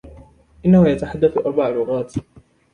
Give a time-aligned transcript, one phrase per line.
[0.65, 2.13] إنةُ يتحدث أربع لغات.